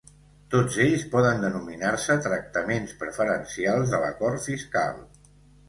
[0.53, 5.01] Tots ells poden denominar-se tractaments preferencials de l'acord fiscal.